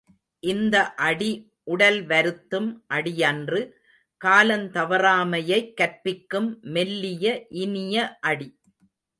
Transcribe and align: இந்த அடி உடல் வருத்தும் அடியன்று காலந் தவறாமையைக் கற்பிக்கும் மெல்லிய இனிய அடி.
இந்த 0.43 0.75
அடி 0.99 1.27
உடல் 1.63 2.05
வருத்தும் 2.05 2.69
அடியன்று 2.87 3.59
காலந் 4.21 4.65
தவறாமையைக் 4.69 5.73
கற்பிக்கும் 5.75 6.49
மெல்லிய 6.69 7.25
இனிய 7.59 7.95
அடி. 8.23 8.49